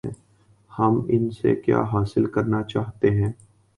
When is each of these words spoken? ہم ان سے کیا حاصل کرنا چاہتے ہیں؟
ہم 0.71 0.99
ان 1.09 1.29
سے 1.31 1.55
کیا 1.55 1.81
حاصل 1.93 2.25
کرنا 2.25 2.63
چاہتے 2.63 3.11
ہیں؟ 3.11 3.31